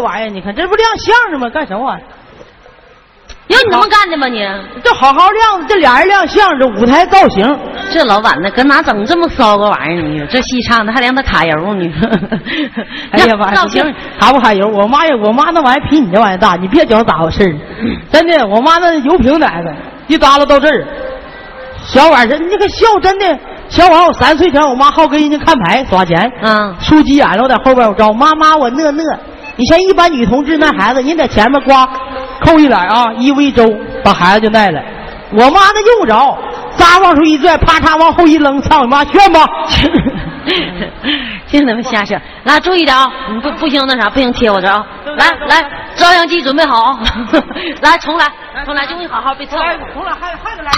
[0.00, 1.48] 玩意儿，你看这不亮相呢吗？
[1.50, 2.04] 干什么玩意儿？
[3.48, 4.38] 有你那么干的吗你？
[4.82, 7.58] 这好好亮，这俩人亮相，这舞台造型。
[7.90, 10.26] 这老板呢，搁哪整这么骚个玩意儿呢？
[10.30, 11.92] 这戏唱的还让他卡油呢。
[13.10, 13.82] 哎呀妈呀，造型
[14.20, 14.68] 卡不卡油？
[14.68, 17.52] 我妈呀，我妈那玩意儿比你这玩意儿大，你别觉得咋回事儿
[18.12, 19.74] 真的，我妈那油瓶奶子
[20.06, 20.86] 一耷拉到这儿。
[21.82, 23.38] 小婉这你个笑真的，
[23.68, 29.02] 小婉我三岁前我妈好跟人家看牌耍钱，嗯输急眼了，我在后边我招妈妈我乐乐。
[29.60, 31.70] 你像一般女同志那孩子，人在前面呱
[32.40, 33.70] 扣一点啊，一屋一周
[34.02, 34.80] 把孩子就带了。
[35.32, 36.38] 我妈那用不着，
[36.78, 39.46] 扎往出一拽，啪嚓往后一扔，操你妈炫吧！
[41.46, 42.14] 净他妈瞎扯。
[42.44, 43.12] 来，注意点啊！
[43.34, 44.82] 你不不行那啥，不行贴我这啊！
[45.18, 46.98] 来来，照相机准备好啊！
[47.82, 48.24] 来，重来，
[48.64, 49.60] 重来，就你好好别蹭。
[49.60, 50.70] 来，重来，还还得来。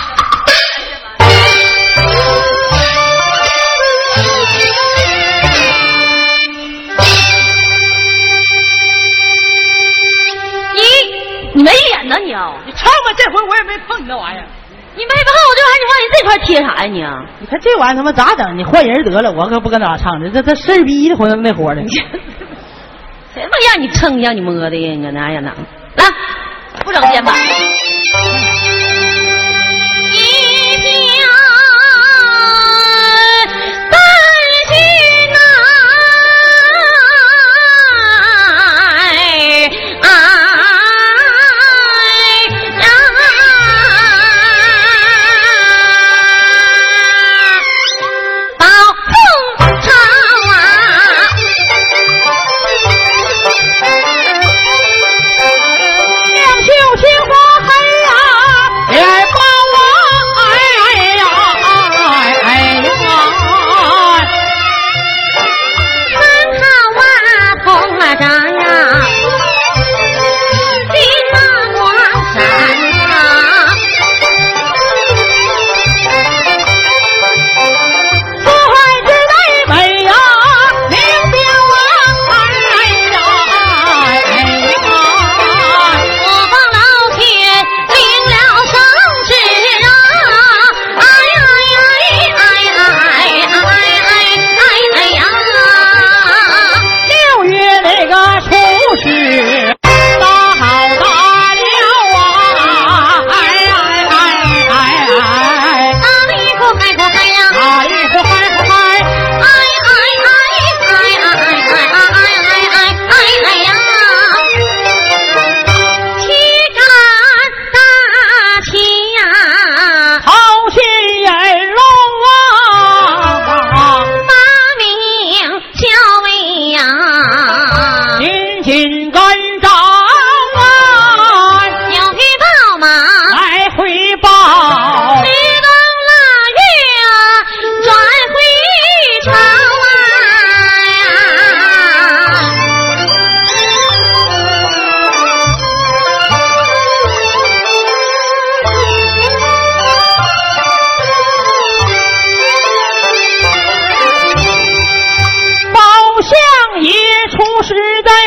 [13.72, 14.44] 没碰你那玩意儿。
[14.94, 17.24] 你没碰我这玩意儿，你往你这块贴啥呀你啊？
[17.40, 18.58] 你看这玩意儿他妈咋整？
[18.58, 21.82] 你换人得了，我可不搁哪唱的，这这事儿逼的活那活的。
[21.88, 24.92] 谁他妈让你蹭让你摸的呀？
[24.94, 25.50] 你搁哪呀那？
[25.96, 26.04] 来，
[26.84, 27.34] 不整肩膀。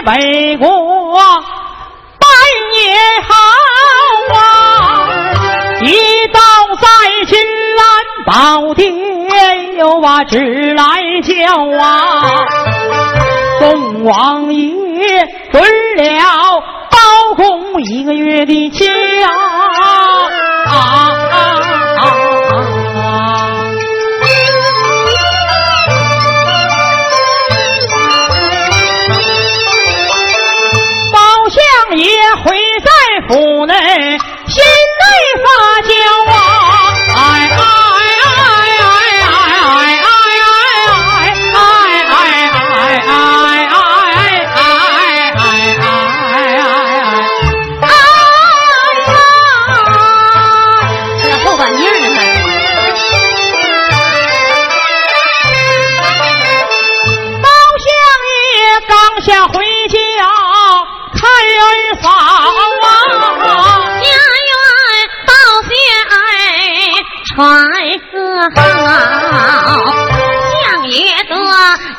[0.06, 0.68] 师在北国，
[2.20, 2.30] 半
[2.72, 3.34] 年好
[4.36, 4.38] 啊！
[5.82, 6.40] 一到
[6.80, 6.86] 在
[7.26, 7.40] 金
[7.76, 7.86] 兰
[8.26, 10.84] 宝殿，又把旨来
[11.24, 11.34] 交
[11.84, 12.46] 啊！
[13.60, 15.64] 宋王爷准
[15.98, 16.62] 了
[16.92, 16.98] 包
[17.36, 18.86] 公一个月的假
[19.26, 20.30] 啊
[20.68, 21.65] 啊！
[31.98, 32.08] 爷
[32.44, 32.90] 回在
[33.28, 35.06] 府内，心内
[35.44, 35.95] 发急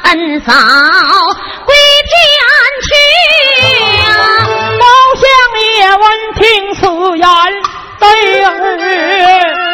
[0.02, 0.52] 恩嫂
[1.64, 1.74] 归
[2.08, 2.14] 天
[2.86, 2.88] 去
[4.02, 4.06] 呀、
[4.78, 4.84] 包
[5.20, 5.24] 相
[5.62, 6.40] 爷闻听
[6.74, 6.80] 此
[7.18, 7.26] 言，
[7.98, 8.04] 对
[8.44, 9.65] 儿。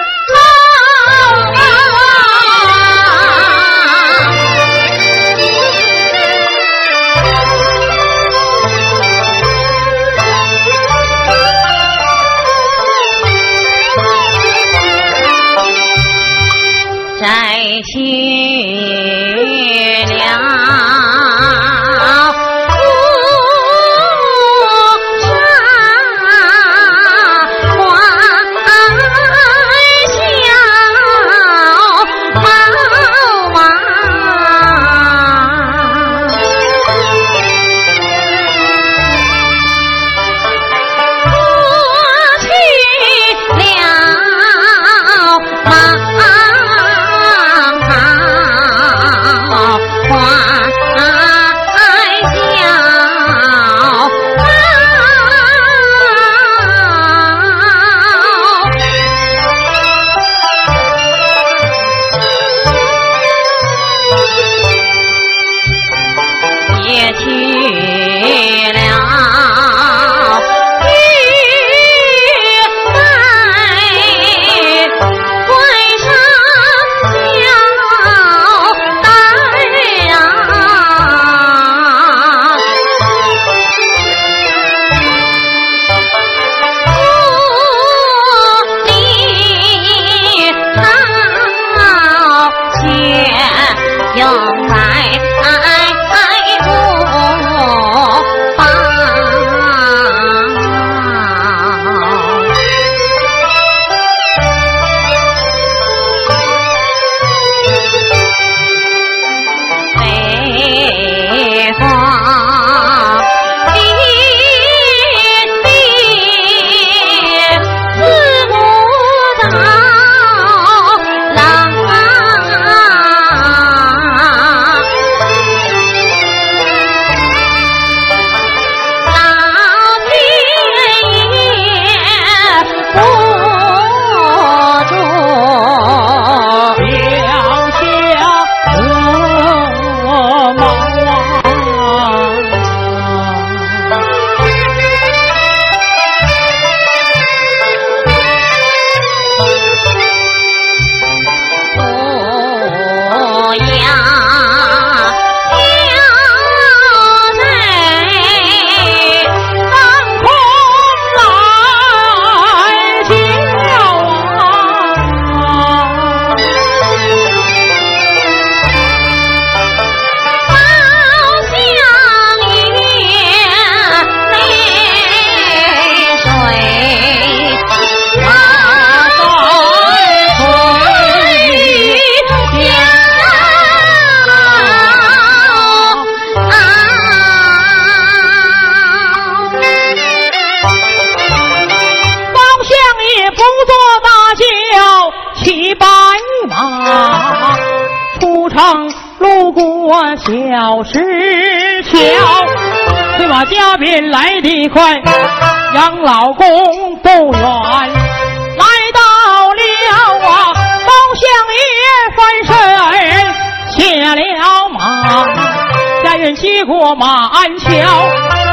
[216.04, 217.68] 家人接过马鞍桥，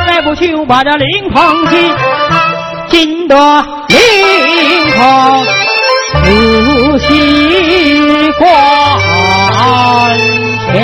[0.08, 1.96] 再不就把这灵棚进，
[2.88, 3.36] 进得
[3.88, 3.98] 灵
[4.96, 5.46] 棚
[6.24, 8.50] 仔细观
[10.68, 10.80] 瞧。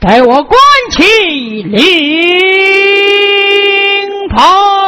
[0.00, 0.58] 待我关
[0.90, 1.02] 起
[1.62, 1.80] 灵
[4.28, 4.83] 棚。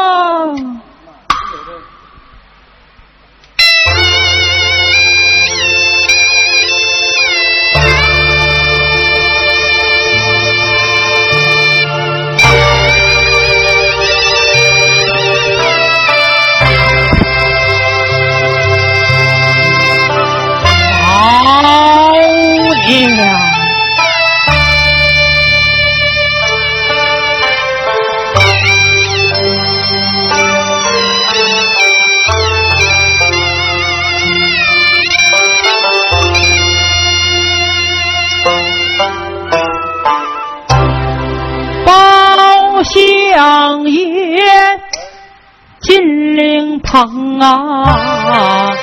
[46.87, 48.76] 疼啊！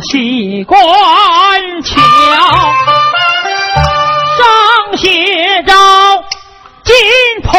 [0.00, 0.78] 西关
[1.82, 2.00] 桥，
[4.38, 5.74] 上写着
[6.82, 6.94] 金
[7.42, 7.52] 鹏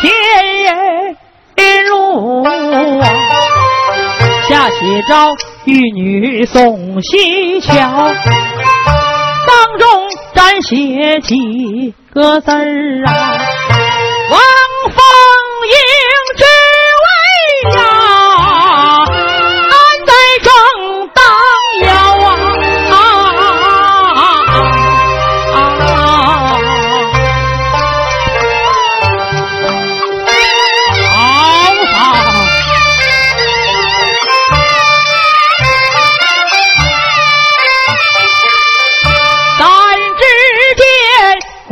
[0.00, 0.10] 前
[1.86, 2.50] 路啊，
[4.48, 5.36] 下写着。
[5.64, 8.14] 玉女送西桥，当
[9.78, 13.38] 中沾写几个字儿啊？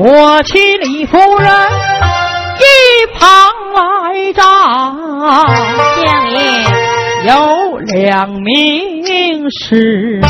[0.09, 1.51] 我妻李夫人
[2.61, 2.65] 一
[3.19, 4.45] 旁来站，
[6.05, 6.39] 相爷
[7.27, 9.05] 有两名
[9.51, 10.21] 侍女，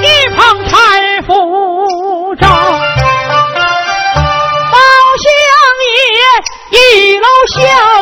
[0.00, 2.46] 一旁搀扶着
[4.72, 4.78] 包
[5.20, 5.28] 相
[5.84, 6.00] 爷，
[6.70, 6.78] 一
[7.18, 7.58] 路笑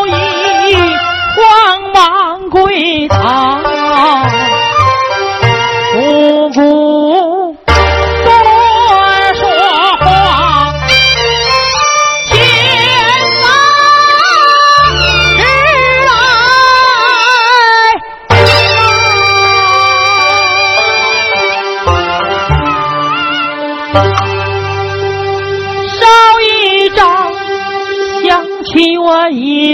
[0.07, 0.09] 意，
[1.35, 1.43] 慌
[1.93, 3.61] 忙跪堂，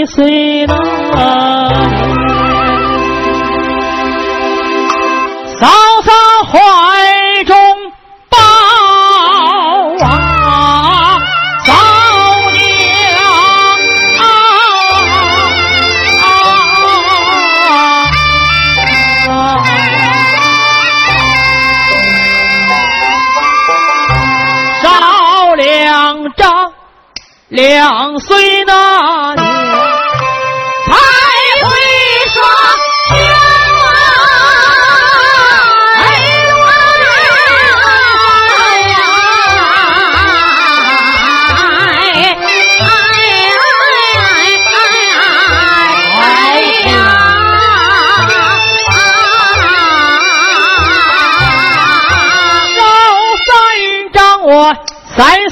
[0.03, 0.52] 我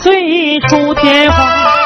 [0.02, 1.81] 醉出天花，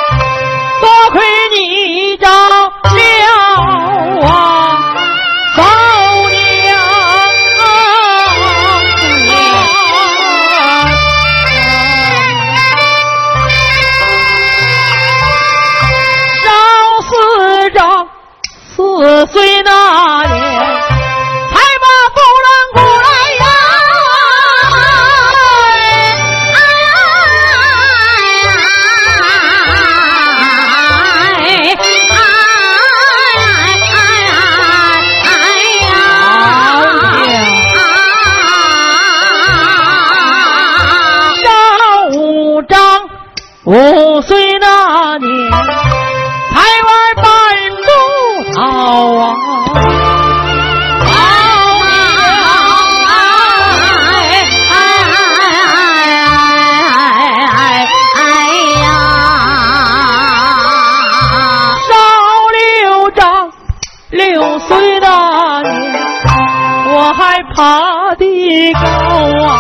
[43.76, 46.56] 五岁那年，才
[46.86, 47.26] 玩半
[47.84, 47.92] 路
[48.54, 48.62] 草
[49.18, 49.36] 啊。
[61.82, 61.92] 少
[62.54, 63.52] 六张，
[64.12, 65.70] 六岁那年，
[66.94, 68.24] 我还爬得
[68.74, 68.80] 高
[69.44, 69.52] 啊。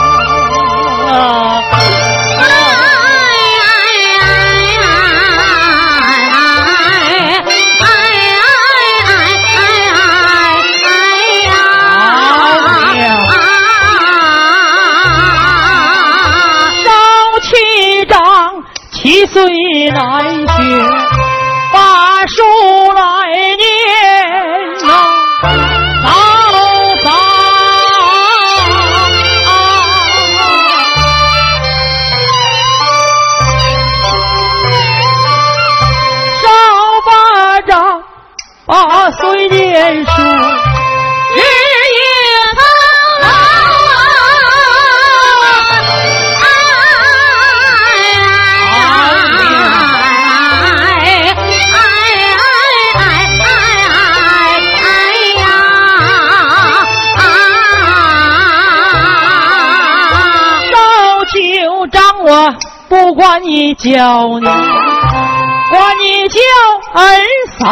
[63.15, 66.39] 管你叫你，管你叫
[66.93, 66.99] 儿
[67.57, 67.65] 嫂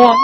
[0.00, 0.14] 啊，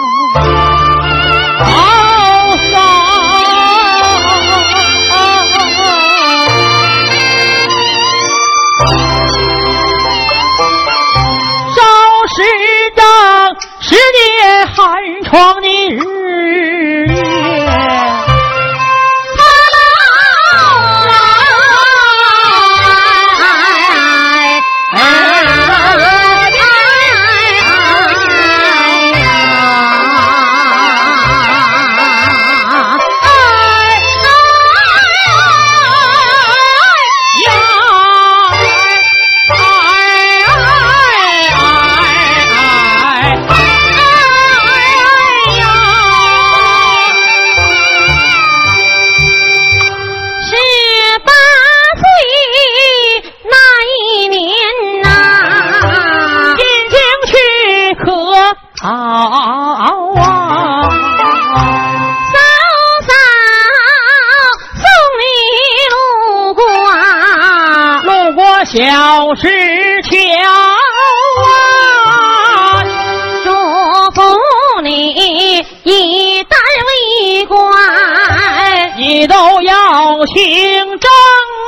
[79.23, 81.09] 你都要姓张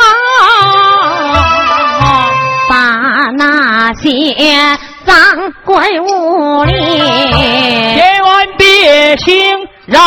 [0.02, 0.04] 啊，
[2.68, 2.76] 把
[3.38, 5.16] 那些脏
[5.64, 6.70] 官污吏
[7.96, 9.32] 千万别轻
[9.86, 9.98] 饶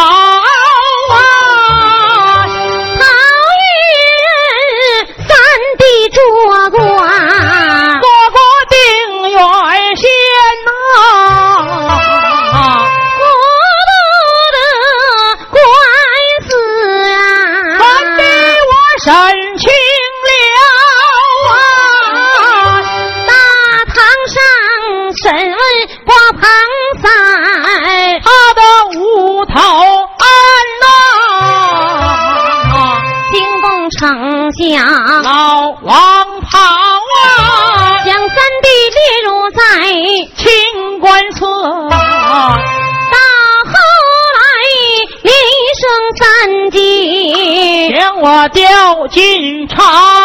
[48.48, 50.17] 吊金钗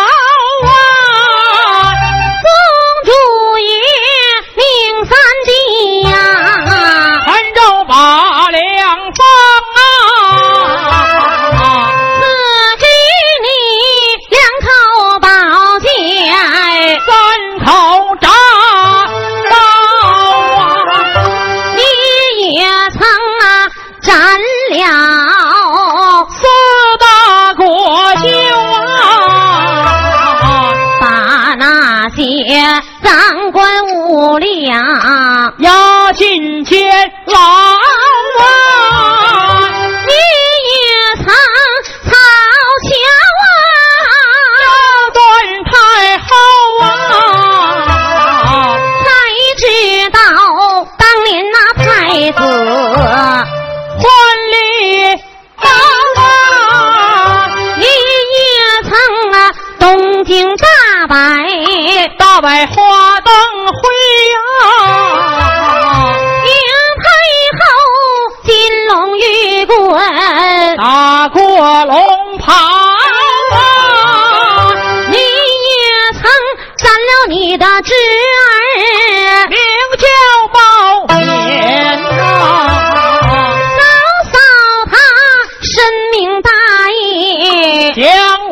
[87.54, 88.04] 义，将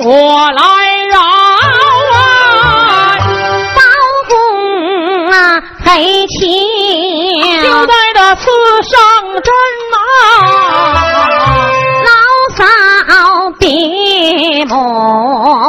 [0.05, 0.61] 我来
[1.07, 1.19] 饶
[2.13, 3.17] 啊！
[3.75, 3.81] 包
[4.29, 4.31] 公
[5.31, 5.35] 啊
[5.83, 6.39] 赔情，
[7.63, 8.43] 就在那刺
[8.83, 8.93] 上
[9.41, 9.51] 针
[9.95, 9.97] 啊！
[12.05, 12.09] 老
[12.55, 12.63] 嫂
[13.59, 14.73] 闭目，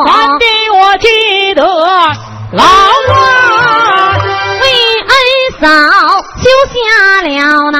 [0.07, 1.62] 三弟，我记得
[2.53, 2.66] 牢啊！
[4.61, 4.64] 为
[5.01, 5.11] 恩
[5.61, 5.66] 嫂
[6.37, 6.75] 修下
[7.23, 7.31] 了
[7.71, 7.77] 那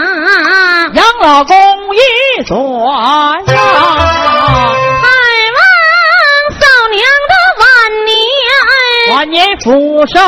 [0.95, 1.55] 养老公
[1.95, 1.99] 一
[2.45, 2.57] 转
[3.47, 3.61] 呀，
[9.43, 10.21] 年，晚年福寿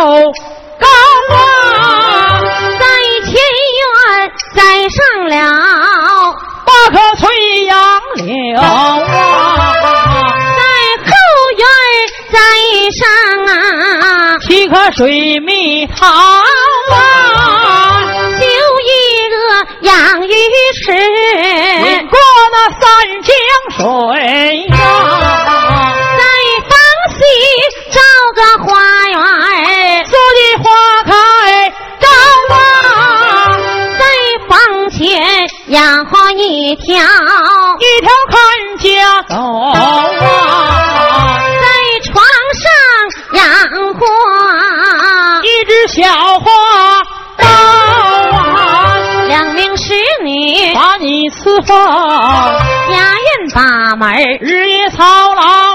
[0.79, 0.87] 高
[1.35, 2.43] 啊！
[2.81, 2.85] 在
[3.25, 3.33] 前
[3.79, 3.83] 院
[4.55, 4.99] 栽上
[5.29, 5.33] 了，
[6.65, 8.63] 八棵翠杨柳啊，
[10.57, 10.63] 在
[11.05, 11.11] 后
[11.57, 11.65] 院
[12.33, 12.37] 栽
[12.91, 13.03] 上
[13.47, 16.93] 啊，七棵水蜜桃啊，
[18.39, 18.45] 修
[18.83, 18.91] 一
[19.31, 19.37] 个
[19.83, 19.95] 养
[20.27, 20.33] 鱼
[20.85, 20.93] 池。
[20.93, 22.19] 引过
[22.53, 22.83] 那三
[23.23, 23.31] 江
[23.77, 23.79] 水
[24.69, 24.75] 呀，
[36.75, 38.37] 一条，一条看
[38.79, 39.35] 家狗
[39.71, 39.75] 啊，
[41.63, 41.65] 在
[42.03, 42.13] 床
[42.59, 42.67] 上
[43.35, 43.47] 养
[43.95, 44.05] 活。
[45.45, 46.03] 一只小
[46.41, 46.51] 花
[47.37, 48.97] 刀啊，
[49.29, 51.73] 两名侍女，把你伺候，
[52.91, 55.74] 家院把门，日夜操劳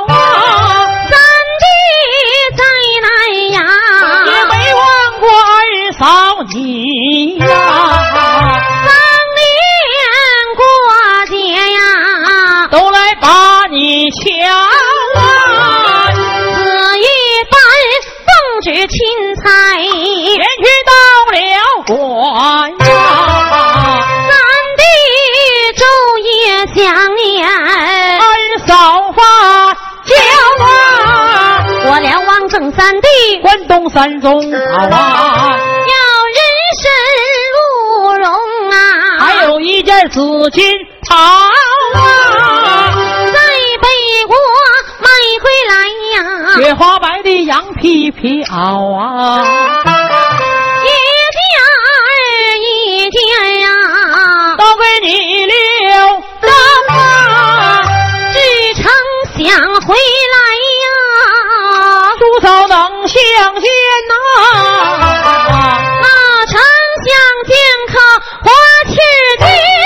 [33.89, 35.93] 关东三宗好啊，要
[36.36, 36.39] 人
[36.82, 36.91] 参
[37.56, 37.58] 鹿
[38.17, 38.28] 茸
[38.71, 38.75] 啊，
[39.19, 40.21] 还有一件紫
[40.52, 40.63] 金
[41.08, 41.97] 袍啊，
[43.34, 43.39] 在
[43.82, 43.88] 北
[44.28, 44.36] 国
[44.99, 45.08] 买
[45.41, 45.73] 回来
[46.15, 46.17] 呀，
[46.58, 49.43] 雪花白的羊皮皮袄啊，
[63.10, 63.17] 相
[63.56, 63.65] 见
[64.08, 64.13] 呐、
[66.02, 66.54] 那丞
[67.08, 67.10] 相
[67.48, 67.93] 见可
[68.43, 68.52] 花
[68.86, 68.93] 赤
[69.39, 69.79] 金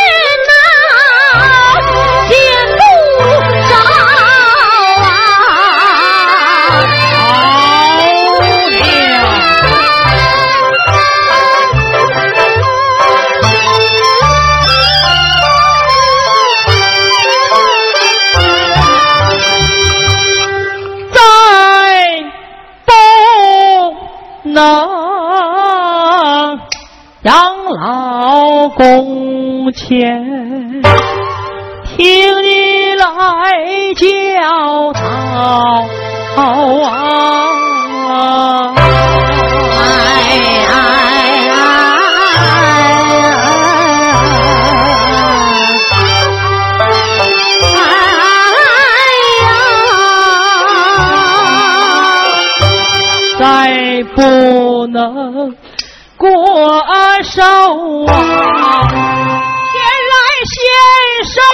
[28.76, 30.82] 宫前，
[31.86, 35.00] 听你来教导
[36.36, 36.42] 啊！
[39.78, 39.82] 哎
[40.70, 40.72] 哎
[41.50, 41.56] 哎
[53.40, 54.22] 再不
[54.88, 55.56] 能
[56.18, 56.28] 过
[57.24, 57.42] 手
[58.06, 58.14] 啊，
[61.24, 61.53] 手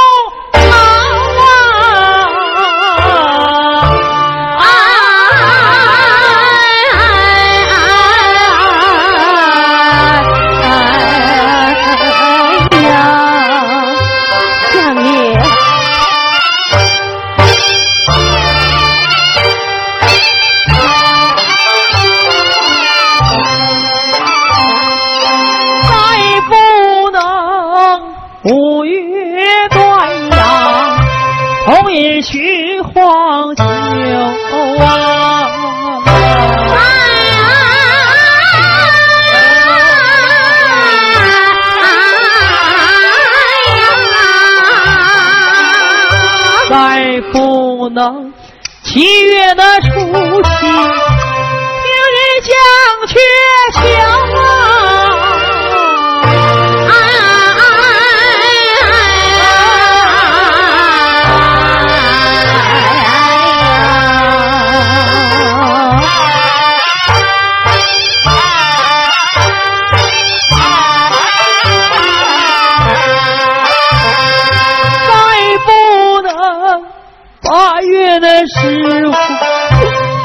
[77.59, 79.11] 八月的时候，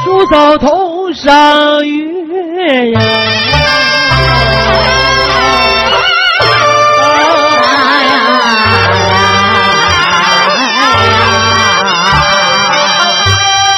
[0.05, 2.99] 叔嫂头上月呀。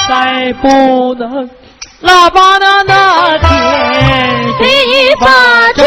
[0.08, 0.68] 再不
[1.16, 1.50] 能
[2.02, 3.48] 腊八的那天，
[4.60, 5.26] 第八
[5.74, 5.82] 周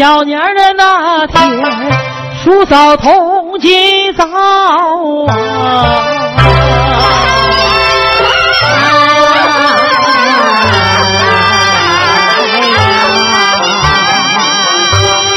[0.00, 1.46] 小年儿的那天，
[2.42, 4.24] 叔嫂同今早
[5.26, 5.34] 啊。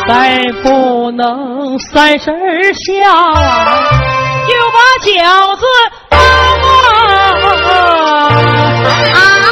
[0.08, 2.32] 再不能三十
[2.74, 3.36] 下啊，
[4.48, 5.12] 就把饺
[5.58, 5.66] 子
[6.08, 6.18] 包
[9.14, 9.43] 啊。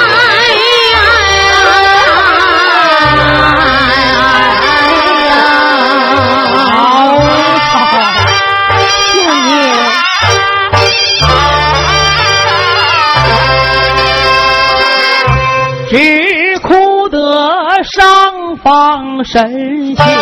[18.64, 20.21] 放神仙。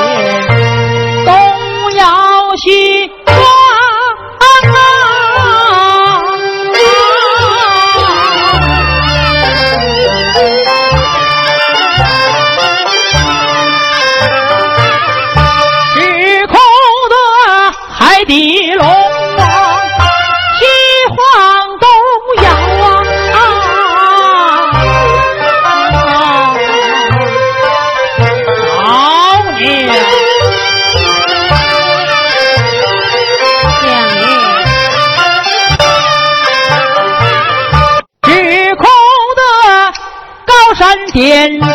[41.11, 41.67] 点头，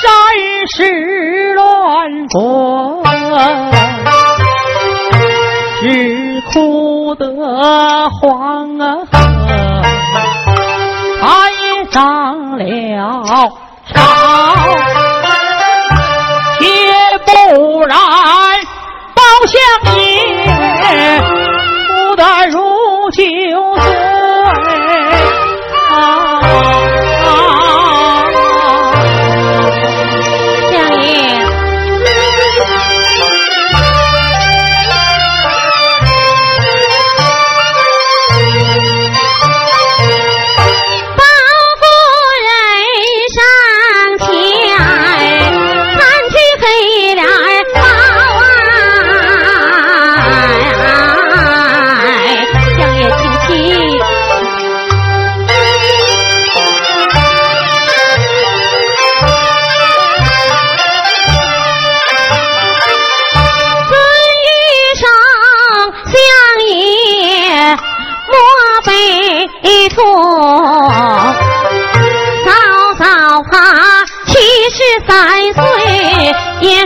[0.00, 0.04] 山
[0.74, 2.40] 石乱滚。
[5.80, 7.24] 只哭得
[8.20, 8.84] 黄啊，
[11.20, 12.64] 他也长了
[13.92, 14.00] 巢，
[16.60, 16.64] 且
[17.26, 17.30] 不
[17.84, 17.98] 然，
[19.14, 19.54] 包相
[19.96, 19.98] 爷
[21.18, 22.61] 哭得如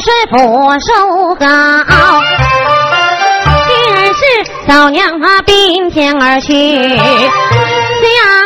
[0.07, 1.45] 是不受高，
[3.66, 4.23] 第二是
[4.69, 6.53] 嫂娘她并肩而去，
[6.88, 7.05] 相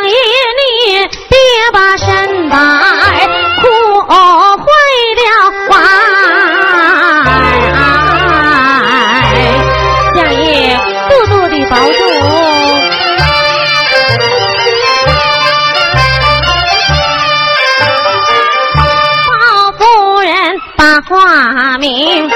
[21.21, 22.27] 化名，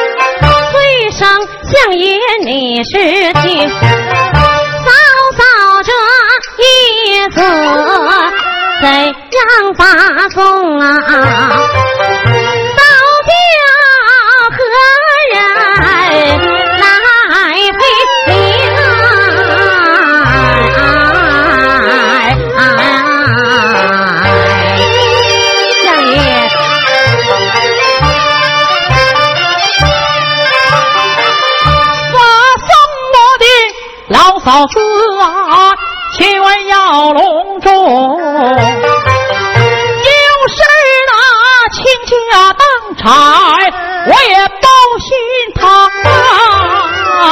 [0.72, 1.28] 最生
[1.64, 2.92] 相爷你是
[3.42, 3.80] 亲，嫂
[5.38, 5.44] 嫂
[5.84, 5.92] 这
[6.64, 7.42] 一子
[8.82, 10.86] 怎样发送啊？
[36.68, 38.40] 要隆重，有
[40.50, 40.58] 是
[41.08, 41.14] 那
[41.72, 41.84] 倾
[42.32, 42.62] 家荡
[42.98, 43.04] 产，
[44.08, 44.66] 我也不
[45.00, 45.08] 心
[45.54, 45.62] 疼。
[47.20, 47.24] 老，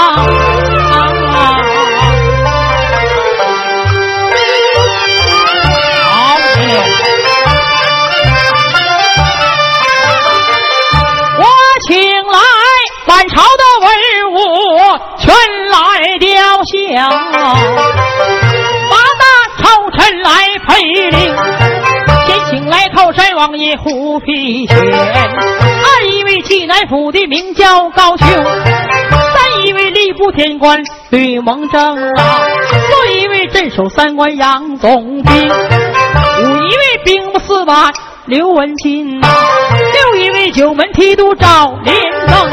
[11.40, 11.42] 我
[11.88, 11.92] 请
[12.28, 12.38] 来
[13.08, 13.88] 满朝的文
[14.34, 14.36] 武，
[15.18, 15.26] 全
[15.70, 15.76] 来
[16.20, 16.30] 雕
[16.66, 18.03] 像。
[20.68, 21.36] 臣来陪领，
[22.26, 37.92] 先请来靠山王爷胡皮轩，二一位济南府的名叫高俅，三一位吏部天官吕蒙正啊，四一位镇守三关杨总兵，五一位兵部司马
[38.26, 39.28] 刘文金呐，
[39.94, 41.96] 六一位九门提督赵连
[42.28, 42.50] 增。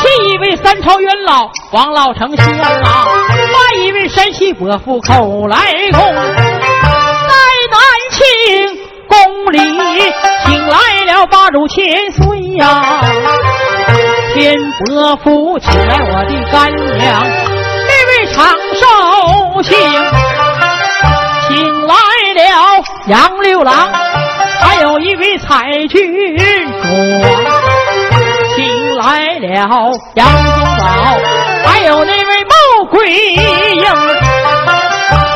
[0.00, 5.56] 七一位三朝元老王老丞相啊，八一位山西伯父寇来
[5.92, 6.00] 公，
[8.14, 8.22] 庆
[9.08, 9.58] 宫里
[10.46, 13.00] 请来了八主千岁呀，
[14.34, 17.26] 天伯父请来我的干娘，
[17.88, 19.76] 那位长寿星，
[21.48, 21.94] 请来
[22.34, 22.40] 了
[23.08, 23.90] 杨六郎，
[24.60, 26.88] 还有一位彩军主。
[28.56, 29.46] 请来了
[30.14, 31.18] 杨宗保，
[31.66, 33.84] 还有那位穆桂英，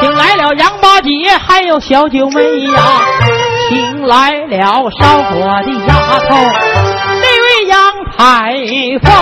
[0.00, 2.82] 请来了杨大姐，还有小九妹呀，
[3.68, 6.36] 请来了烧火的丫头，
[7.20, 7.78] 那位杨
[8.16, 8.52] 排
[9.00, 9.12] 风，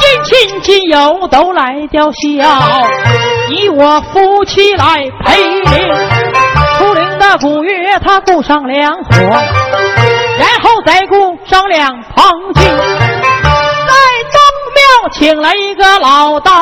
[0.00, 2.48] 近亲亲友都来吊孝，
[3.50, 5.94] 以我夫妻来陪灵，
[6.78, 9.12] 出灵的古月他顾上两伙。
[10.38, 12.72] 然后再雇上两旁亲，在
[14.32, 14.40] 东
[14.72, 16.52] 庙请来一个老道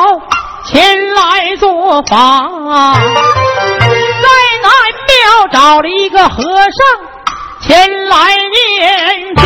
[0.67, 2.49] 前来做法，
[2.95, 4.27] 在
[4.63, 4.69] 南
[5.07, 6.81] 庙找了一个和尚
[7.61, 9.45] 前来念经，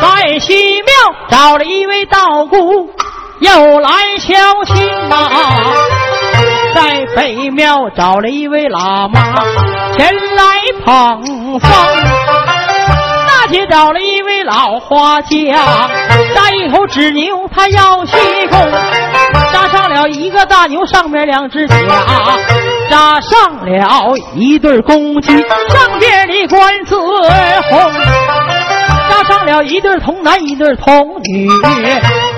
[0.00, 0.92] 在西庙
[1.28, 2.88] 找了一位道姑
[3.40, 5.28] 又来孝亲呐，
[6.74, 9.20] 在北庙找了一位喇嘛
[9.96, 10.44] 前来
[10.84, 12.47] 捧风。
[13.50, 15.56] 且找了一位老花匠，
[16.34, 18.16] 扎一头纸牛，他要西
[18.50, 18.58] 宫，
[19.52, 21.76] 扎上了一个大牛，上面两只甲，
[22.90, 27.92] 扎上了一对公鸡，上边的冠字红，
[29.10, 31.48] 扎上了一对童男一对童女。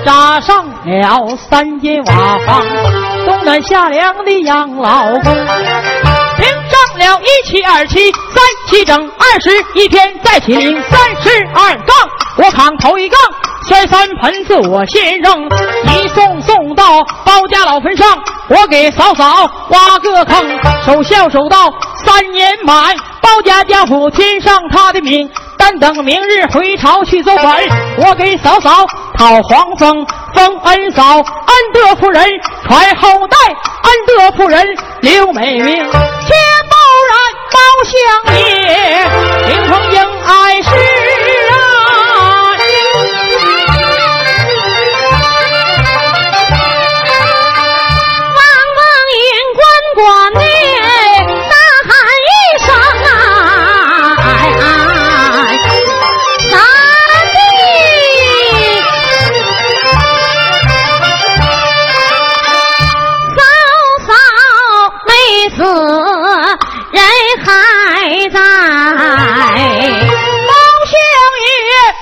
[0.03, 2.65] 扎上了三间瓦房，
[3.25, 5.37] 冬暖夏凉的养老宫。
[7.01, 11.95] 了一七二七三七整二十一天，再起领三十二杠，
[12.37, 13.19] 我扛头一杠。
[13.67, 18.07] 摔三盆子我先扔，一送送到包家老坟上，
[18.49, 20.45] 我给嫂嫂挖个坑，
[20.85, 21.71] 守孝守到
[22.03, 27.45] 三年满，包家家父添上他的名，但等明日回朝去走本，
[27.97, 28.85] 我给嫂嫂
[29.17, 32.27] 讨黄封，封恩嫂，安德夫人
[32.67, 34.67] 传后代，安德夫人
[35.01, 35.87] 刘美名，
[37.83, 37.91] 相
[38.35, 38.41] 爷，
[39.47, 41.00] 灵风应爱是。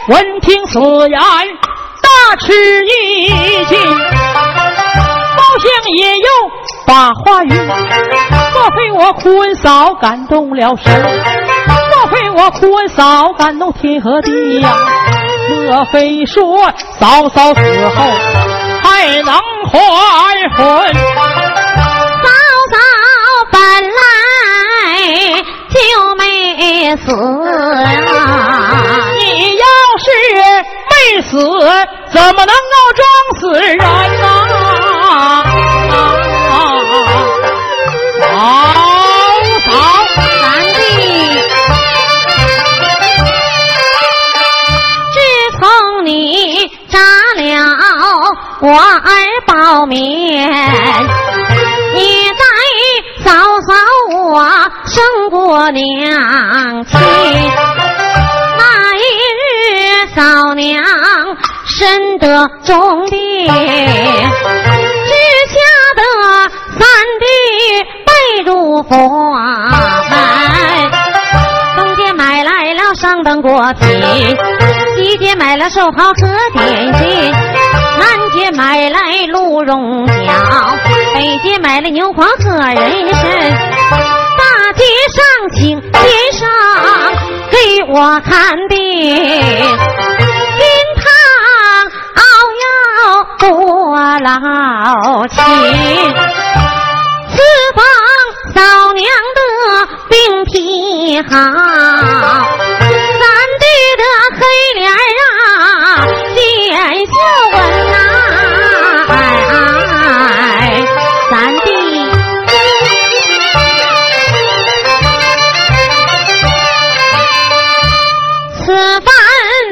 [0.10, 1.20] 闻听此言，
[2.02, 2.52] 大吃
[2.88, 3.78] 一惊。
[3.78, 6.28] 包相爷又
[6.88, 10.92] 把话语：莫非我坤嫂感动了神？
[11.92, 14.76] 莫非我坤嫂感动天和地呀？
[15.68, 17.62] 莫非说嫂嫂死
[17.96, 18.04] 后
[18.82, 19.32] 还能
[19.68, 19.78] 还
[20.58, 20.94] 魂？
[22.24, 22.30] 嫂
[22.72, 22.76] 嫂
[23.52, 24.00] 本来
[25.70, 25.78] 就
[26.16, 27.12] 没死
[28.12, 28.49] 啊！
[31.22, 31.38] 死，
[32.12, 33.06] 怎么能够装
[33.40, 33.86] 死人呢？
[38.22, 38.24] 嫂
[39.66, 39.68] 嫂，
[40.16, 40.20] 三
[40.76, 40.78] 弟，
[45.14, 45.16] 自
[45.60, 45.62] 从
[46.06, 46.08] 你
[46.90, 46.98] 扎
[47.36, 47.40] 了
[48.62, 49.10] 我儿
[49.46, 49.52] 包
[49.86, 49.98] 面，
[51.94, 52.44] 你在
[53.24, 53.28] 嫂
[53.62, 53.74] 嫂
[54.16, 54.44] 我
[54.86, 56.98] 生过娘亲。
[60.20, 60.84] 嫂娘
[61.66, 65.14] 身得重病，只
[65.48, 65.58] 吓
[65.96, 66.02] 得
[66.78, 66.82] 三
[67.22, 67.26] 弟
[68.06, 68.12] 拜
[68.46, 69.32] 入佛
[70.10, 70.92] 门。
[71.78, 73.88] 东街买来了上等果品，
[74.98, 76.14] 西街买了寿袍和
[76.52, 77.32] 点心，
[77.98, 80.34] 南街买来鹿茸饺，
[81.16, 83.22] 北街买了牛黄和人参，
[84.38, 84.44] 大
[84.76, 84.84] 街
[85.16, 85.24] 上
[85.56, 86.50] 请先生。
[87.52, 90.64] 给我看病，金
[90.96, 91.04] 汤
[92.16, 92.22] 熬
[92.64, 92.68] 药
[93.40, 95.38] 多劳情，
[97.30, 97.38] 四
[97.76, 97.84] 方
[98.54, 98.58] 嫂
[98.94, 99.40] 娘的
[100.10, 100.54] 病体
[101.22, 101.28] 好，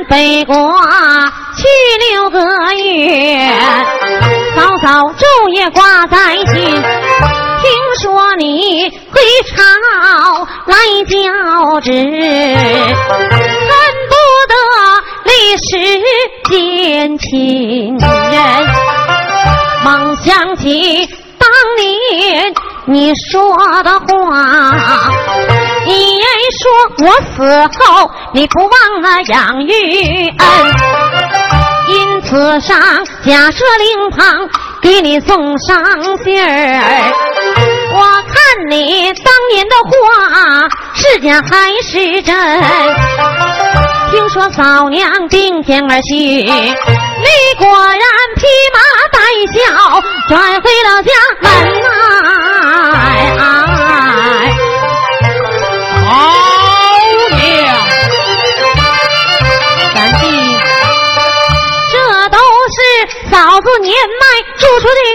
[0.09, 0.55] 北国
[1.57, 1.67] 去
[2.11, 2.39] 六个
[2.75, 3.49] 月，
[4.55, 6.55] 嫂嫂昼夜挂在心。
[7.59, 7.69] 听
[8.01, 9.63] 说你回朝
[10.65, 10.77] 来
[11.09, 13.19] 交旨，恨
[14.07, 14.15] 不
[14.47, 14.53] 得
[15.25, 15.67] 立时
[16.49, 18.05] 见亲人。
[19.83, 21.05] 梦想起
[21.37, 22.53] 当年
[22.85, 25.16] 你说的话。
[25.97, 26.21] 你
[26.61, 26.61] 说
[27.05, 27.35] 我死
[27.79, 29.71] 后你不忘了养育
[30.29, 30.47] 恩，
[31.89, 32.77] 因此上
[33.25, 34.47] 假设灵堂
[34.81, 35.83] 给你送上
[36.23, 37.11] 信儿。
[37.93, 42.35] 我看你当年的话是假还是真？
[44.11, 46.47] 听说嫂娘病天而去，你
[47.57, 47.99] 果然
[48.35, 48.79] 披麻
[49.11, 49.19] 戴
[49.53, 51.76] 孝转回了家门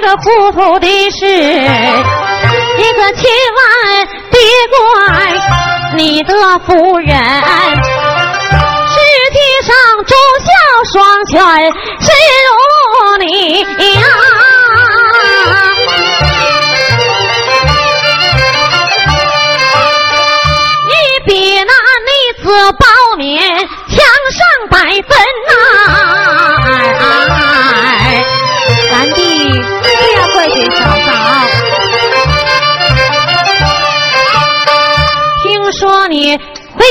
[0.03, 3.63] 个糊涂的事，你可千万
[4.33, 4.77] 别怪
[5.97, 6.35] 你的
[6.67, 7.09] 夫人。
[8.89, 8.97] 世
[9.33, 9.73] 界上
[10.05, 10.51] 忠孝
[10.93, 11.33] 双全，
[12.01, 12.51] 谁如
[13.19, 13.25] 你
[13.61, 14.03] 呀？
[20.89, 20.93] 你
[21.27, 21.31] 比
[21.63, 21.73] 那
[22.03, 22.11] 女
[22.43, 22.85] 子包
[23.17, 23.97] 面强
[24.33, 25.11] 上百分
[25.49, 25.53] 呐，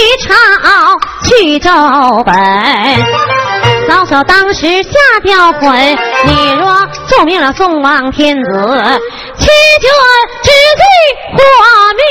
[0.01, 0.33] 你朝
[1.23, 1.69] 去周
[2.23, 2.33] 本
[3.87, 4.89] 老朽当时下
[5.21, 5.95] 掉魂。
[6.25, 8.99] 你若奏命了宋王天子
[9.37, 9.45] 欺
[9.79, 9.89] 君
[10.41, 10.49] 之
[10.79, 11.43] 罪何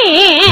[0.07, 0.47] 灭？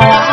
[0.00, 0.31] 啊！